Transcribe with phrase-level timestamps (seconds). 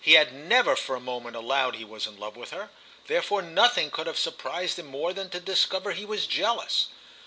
[0.03, 2.71] He had never for a moment allowed he was in love with her;
[3.05, 6.87] therefore nothing could have surprised him more than to discover he was jealous.